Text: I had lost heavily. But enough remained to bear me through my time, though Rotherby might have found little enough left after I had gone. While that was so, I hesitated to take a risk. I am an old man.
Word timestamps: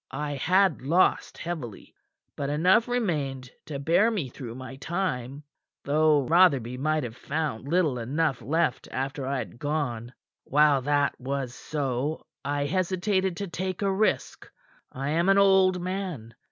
I 0.09 0.31
had 0.33 0.81
lost 0.81 1.37
heavily. 1.37 1.93
But 2.35 2.49
enough 2.49 2.87
remained 2.87 3.51
to 3.67 3.77
bear 3.77 4.09
me 4.09 4.29
through 4.29 4.55
my 4.55 4.77
time, 4.77 5.43
though 5.83 6.23
Rotherby 6.23 6.75
might 6.79 7.03
have 7.03 7.15
found 7.15 7.67
little 7.67 7.99
enough 7.99 8.41
left 8.41 8.87
after 8.89 9.27
I 9.27 9.37
had 9.37 9.59
gone. 9.59 10.11
While 10.43 10.81
that 10.81 11.21
was 11.21 11.53
so, 11.53 12.25
I 12.43 12.65
hesitated 12.65 13.37
to 13.37 13.47
take 13.47 13.83
a 13.83 13.91
risk. 13.93 14.49
I 14.91 15.09
am 15.11 15.29
an 15.29 15.37
old 15.37 15.79
man. 15.79 16.33